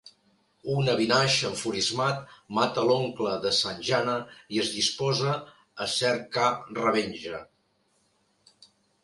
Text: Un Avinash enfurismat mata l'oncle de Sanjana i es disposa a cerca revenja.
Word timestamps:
Un 0.75 0.87
Avinash 0.93 1.33
enfurismat 1.49 2.23
mata 2.59 2.85
l'oncle 2.91 3.33
de 3.43 3.51
Sanjana 3.59 4.17
i 4.57 4.63
es 4.65 4.73
disposa 4.79 5.37
a 5.87 5.89
cerca 5.99 6.49
revenja. 6.81 7.45